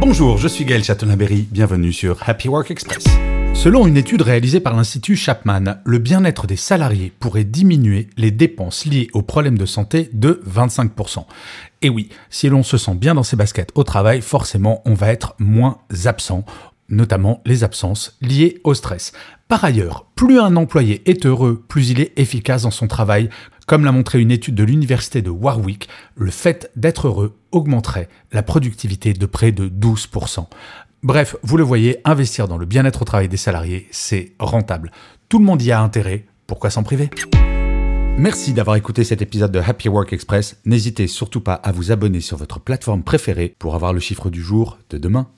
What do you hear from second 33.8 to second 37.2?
c'est rentable. Tout le monde y a intérêt, pourquoi s'en priver?